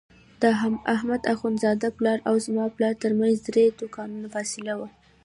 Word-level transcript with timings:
د 0.41 0.43
احمد 0.95 1.21
اخوندزاده 1.33 1.87
پلار 1.97 2.19
او 2.29 2.35
زما 2.45 2.65
پلار 2.75 2.93
ترمنځ 3.03 3.35
درې 3.47 3.63
دوکانه 3.79 4.27
فاصله 4.33 4.73
وه. 4.79 4.87